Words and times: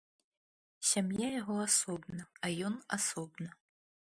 Сям'я 0.91 1.27
яго 1.41 1.55
асобна, 1.67 2.23
а 2.49 2.51
ён 2.71 2.81
асобна. 2.99 3.49